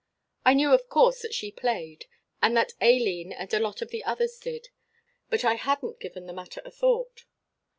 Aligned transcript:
I 0.43 0.55
knew 0.55 0.73
of 0.73 0.89
course 0.89 1.21
that 1.21 1.35
she 1.35 1.51
played 1.51 2.07
and 2.41 2.57
that 2.57 2.73
Aileen 2.81 3.31
and 3.33 3.53
a 3.53 3.59
lot 3.59 3.83
of 3.83 3.91
the 3.91 4.03
others 4.03 4.39
did, 4.39 4.69
but 5.29 5.45
I 5.45 5.53
hadn't 5.53 5.99
given 5.99 6.25
the 6.25 6.33
matter 6.33 6.59
a 6.65 6.71
thought. 6.71 7.25